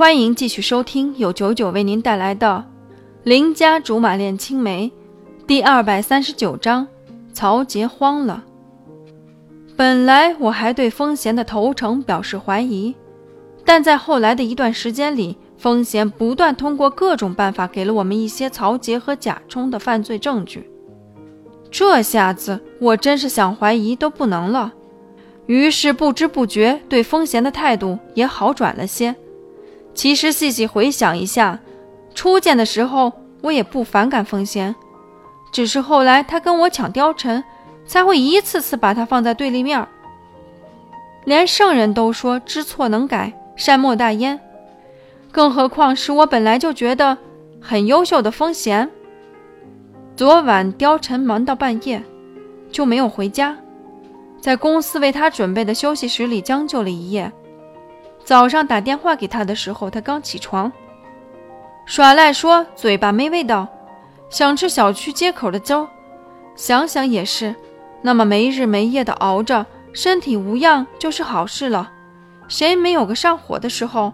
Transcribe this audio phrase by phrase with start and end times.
[0.00, 2.64] 欢迎继续收听由九九为您带来的
[3.22, 4.90] 《邻家竹马恋青梅》
[5.46, 6.88] 第二百三十九章。
[7.34, 8.42] 曹杰慌了。
[9.76, 12.96] 本来我还对风贤的投诚表示怀疑，
[13.62, 20.70] 但在后来的一段时间里，风贤不断通过各种办法给了我们一些曹杰和贾冲的犯罪证据。
[21.70, 24.72] 这下子我真是想怀疑都不能了。
[25.44, 29.14] 于是不知不觉对风贤的态度也好转了些。
[29.94, 31.58] 其实细细回想一下，
[32.14, 33.12] 初见的时候
[33.42, 34.74] 我也不反感风贤。
[35.52, 37.42] 只是后来他跟我抢貂蝉，
[37.84, 39.86] 才会一次次把他放在对立面。
[41.24, 44.40] 连圣人都说知错能改，善莫大焉，
[45.30, 47.18] 更何况是我本来就觉得
[47.60, 48.88] 很优秀的风贤。
[50.16, 52.02] 昨晚貂蝉忙到半夜，
[52.70, 53.56] 就没有回家，
[54.40, 57.30] 在公司为他准备的休息室里将就了一夜。
[58.30, 60.70] 早上打电话给他的时候，他刚起床，
[61.84, 63.66] 耍赖说嘴巴没味道。
[64.28, 65.88] 想吃小区街口的粥，
[66.54, 67.56] 想想也是，
[68.02, 71.90] 那么没日没夜的熬着，身体无恙就是好事了。
[72.46, 74.12] 谁没有个上火的时候？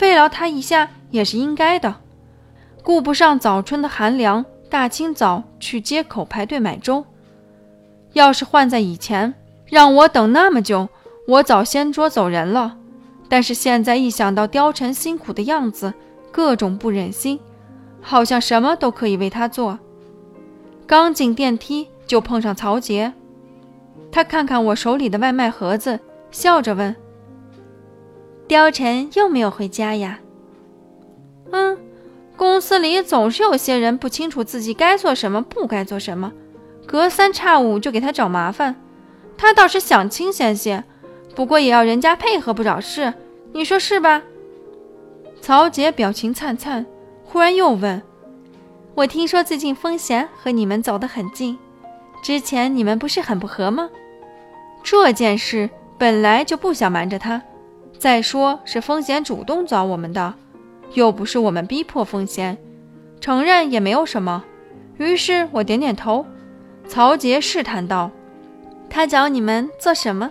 [0.00, 1.94] 慰劳他一下也是应该的。
[2.82, 7.06] 顾不上早春的寒凉，大清早去街口排队买粥。
[8.14, 9.32] 要是换在以前，
[9.66, 10.88] 让我等那么久，
[11.28, 12.78] 我早掀桌走人了。
[13.34, 15.92] 但是现在一想到貂蝉辛苦的样子，
[16.30, 17.40] 各种不忍心。
[18.00, 19.76] 好像什么都可以为他做。
[20.86, 23.12] 刚进电梯就碰上曹杰，
[24.12, 25.98] 他看看我手里的外卖盒子，
[26.30, 26.94] 笑着问
[28.46, 30.20] ：“貂蝉又没有回家呀
[31.50, 31.76] ？”“嗯，
[32.36, 36.32] 公司里总是有些人不清楚自己该做什么，不该做什么，
[36.86, 38.76] 隔三差五就给他找麻烦。
[39.36, 40.84] 他倒是想清闲些，
[41.34, 43.12] 不过也要人家配合不了事，
[43.54, 44.22] 你说是吧？”
[45.40, 46.84] 曹杰表情灿灿。
[47.24, 48.00] 忽然又问
[48.94, 51.58] ：“我听说最近风贤和你们走得很近，
[52.22, 53.88] 之前你们不是很不和吗？”
[54.84, 55.68] 这件事
[55.98, 57.42] 本来就不想瞒着他，
[57.98, 60.34] 再说是风贤主动找我们的，
[60.92, 62.56] 又不是我们逼迫风贤，
[63.20, 64.44] 承认也没有什么。
[64.98, 66.24] 于是我点点头。
[66.86, 68.10] 曹杰试探道
[68.88, 70.30] ：“他找你们做什么？”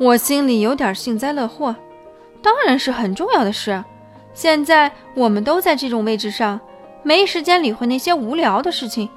[0.00, 1.76] 我心里有点幸灾乐祸，
[2.42, 3.82] 当然是很重要的事。
[4.34, 6.60] 现在我们都在这种位置上，
[7.02, 9.08] 没时间理会那些无聊的事情。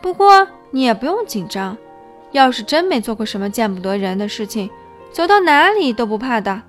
[0.00, 1.76] 不过你也不用紧张，
[2.32, 4.68] 要是真没做过什么见不得人的事情，
[5.12, 6.62] 走到哪里都不怕的。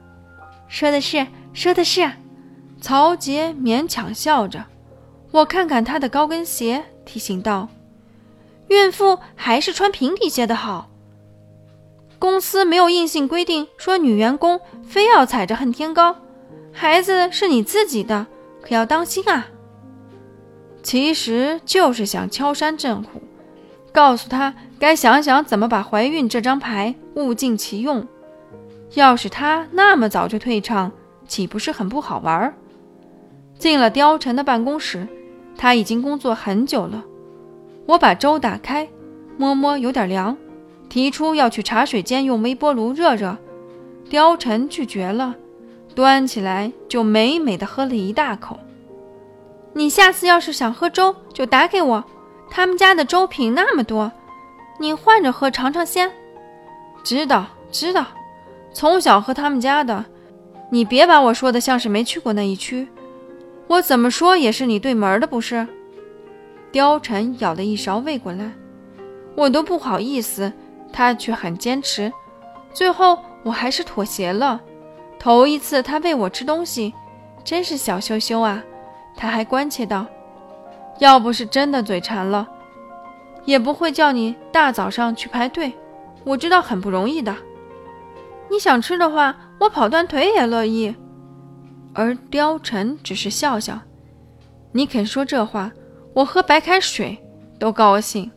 [0.68, 2.10] 说的是，说的是。
[2.82, 4.66] 曹杰勉强笑着，
[5.32, 7.70] 我看看他的高跟鞋，提醒道
[8.68, 10.90] ：“孕妇还是穿平底鞋的好。
[12.24, 16.16] 公司没有硬性规定说女员工非要踩着恨天高。”
[16.72, 18.26] 孩子是你自己的，
[18.62, 19.48] 可要当心啊！
[20.82, 23.22] 其实就是想敲山震虎，
[23.92, 28.08] 告诉他该想想怎么把怀孕这张牌物尽其用。
[28.94, 30.94] 要是他那么早就退场，
[31.28, 32.54] 岂不是很不好玩？
[33.60, 35.06] 进了貂蝉的办公室，
[35.58, 37.04] 他已经工作很久了。
[37.86, 38.88] 我把粥打开，
[39.38, 40.38] 摸摸有点凉，
[40.94, 43.36] 提出要去茶水间用微波炉热热。
[44.12, 45.34] 貂蝉拒绝了。
[45.96, 48.60] 端起来就美美的喝了一大口。
[49.74, 52.04] 你下次要是想喝粥，就打给我，
[52.48, 54.12] 他们家的粥品那么多，
[54.80, 56.12] 你换着喝尝尝鲜。
[57.04, 58.06] 知道知道，
[58.72, 60.06] 从小喝他们家的，
[60.70, 62.88] 你别把我说的像是没去过那一区，
[63.66, 65.68] 我怎么说也是你对门的不是？
[66.72, 68.52] 貂蝉舀了一勺喂过来，
[69.36, 70.54] 我都不好意思，
[70.94, 72.14] 他却很坚持，
[72.72, 74.62] 最后我还是妥协了。
[75.20, 76.94] 头一次他喂我吃东西，
[77.44, 78.64] 真是小羞羞啊！
[79.16, 80.06] 他还关切道
[81.00, 82.48] ：“要不是真的嘴馋了，
[83.46, 85.74] 也不会叫你大早上去排队。
[86.24, 87.36] 我知道很不容易的。
[88.50, 90.96] 你想吃的话，我跑断腿也乐意。”
[91.96, 93.80] 而貂蝉只是笑笑
[94.74, 95.72] ：“你肯说这话，
[96.14, 97.18] 我喝白开水
[97.60, 98.32] 都高兴。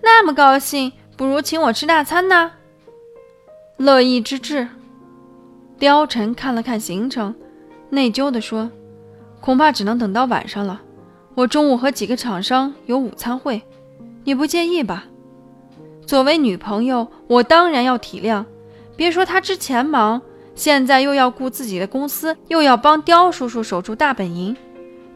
[0.00, 2.52] 那么高兴，不如请我吃大餐呢？
[3.76, 4.68] 乐意之至。”
[5.80, 7.34] 貂蝉看了看行程，
[7.90, 8.70] 内疚地说
[9.40, 10.80] ：“恐怕只能等到晚上了。
[11.34, 13.62] 我中午和几个厂商有午餐会，
[14.24, 15.06] 你不介意吧？”
[16.06, 18.44] 作为女朋友，我当然要体谅。
[18.96, 20.22] 别说他之前忙，
[20.54, 24.56] 现在又要顾自己的公司，又要帮刁叔叔守住大本营。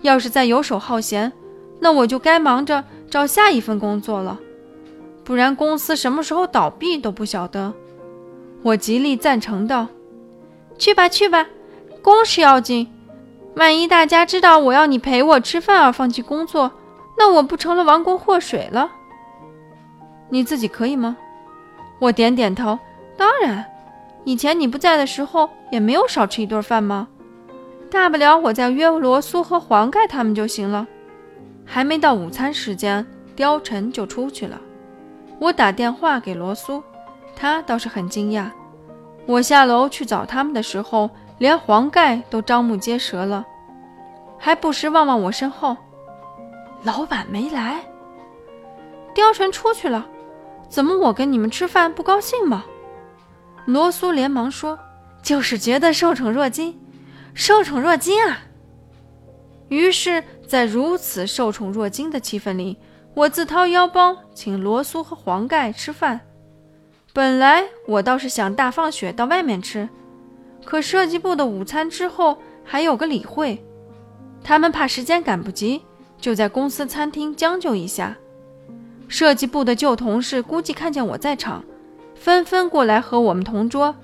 [0.02, 1.32] 要是再游手好闲，
[1.79, 4.38] 那我就该忙着找下一份工作了。
[5.31, 7.73] 不然公司什么时候倒闭都不晓得。
[8.65, 9.87] 我极力赞成道。
[10.77, 11.47] 去吧去吧，
[12.03, 12.93] 公事要紧，
[13.55, 16.73] 万一大家知道我要你陪我吃饭而放弃工作，
[17.17, 18.91] 那我不成了亡国祸水了？
[20.31, 21.17] 你自己可以吗？
[22.00, 22.76] 我点点头，
[23.17, 23.65] 当然。
[24.25, 27.06] 以前你不在的时候，也没有少吃一顿饭吗？
[27.88, 30.88] 大不了我再约罗苏和黄盖他们就行了。
[31.65, 33.06] 还没到午餐时间，
[33.37, 34.61] 貂蝉就出去了。
[35.40, 36.82] 我打电话给罗苏，
[37.34, 38.50] 他倒是很惊讶。
[39.26, 41.08] 我下楼去找他们的时候，
[41.38, 43.46] 连黄盖都张目结舌了，
[44.38, 45.75] 还不时望望我身后。
[46.82, 47.81] 老板没来，
[49.14, 50.06] 貂蝉出去了，
[50.69, 52.64] 怎么我跟你们吃饭不高兴吗？
[53.66, 54.78] 罗苏连忙说
[55.22, 56.78] ：“就是觉得受宠若惊，
[57.32, 58.40] 受宠若惊啊！”
[59.69, 62.78] 于是，在如此受宠若惊的气氛里，
[63.15, 66.21] 我自掏腰包请罗苏和黄盖吃饭。
[67.12, 69.89] 本来我倒是想大放血到外面吃，
[70.65, 73.62] 可设计部的午餐之后还有个理会，
[74.45, 75.83] 他们怕时间赶不及，
[76.21, 78.17] 就在公司餐厅将就一下。
[79.09, 81.65] 设计部的旧同事估计看见我在场。
[82.15, 83.97] 纷纷过来和我们同桌，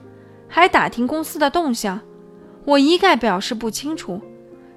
[0.48, 2.00] 还打听公司的动向。
[2.64, 4.22] 我一概表示不清楚，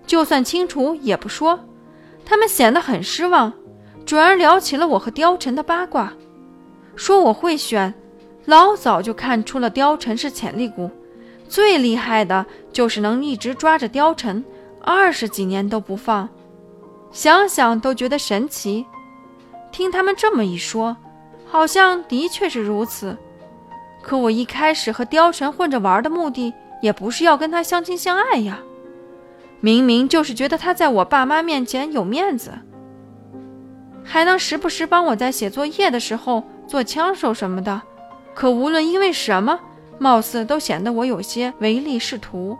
[0.05, 1.57] 就算清楚也不说。
[2.25, 3.53] 他们显得很失望，
[4.09, 6.11] 转而聊起了我和貂蝉的八卦，
[6.95, 7.93] 说我会选，
[8.45, 10.89] 老早就看出了貂蝉是潜力股，
[11.47, 14.43] 最厉害的就是能一直抓着貂蝉
[14.81, 16.27] 二十几年都不放，
[17.11, 18.83] 想想都觉得神奇。
[19.71, 20.97] 听他们这么一说，
[21.45, 23.15] 好像的确是如此。
[24.01, 26.51] 可我一开始和貂蝉混着玩的目的，
[26.81, 28.59] 也不是要跟他相亲相爱呀，
[29.59, 32.51] 明明就是觉得他在我爸妈面前有面子，
[34.11, 37.79] 还能时不时帮我在写作业的时候做枪手什么的。
[38.33, 39.59] 可无论因为什么，
[39.99, 42.57] 貌似都显得我有些唯利是图。